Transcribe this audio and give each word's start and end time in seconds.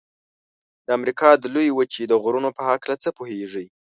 د 0.85 0.87
امریکا 0.97 1.29
د 1.37 1.45
لویې 1.53 1.75
وچې 1.77 2.03
د 2.07 2.13
غرونو 2.23 2.49
په 2.57 2.61
هکله 2.69 2.95
څه 3.03 3.09
پوهیږئ؟ 3.17 3.67